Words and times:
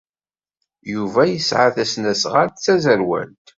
Yuba 0.93 1.21
yesɛa 1.25 1.67
tasnasɣalt 1.75 2.55
d 2.57 2.61
taẓerwalt. 2.63 3.47